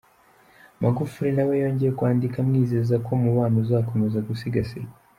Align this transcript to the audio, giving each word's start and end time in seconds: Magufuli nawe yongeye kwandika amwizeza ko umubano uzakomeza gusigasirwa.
Magufuli 0.81 1.29
nawe 1.35 1.53
yongeye 1.63 1.91
kwandika 1.97 2.35
amwizeza 2.43 2.95
ko 3.05 3.09
umubano 3.17 3.55
uzakomeza 3.63 4.25
gusigasirwa. 4.27 4.95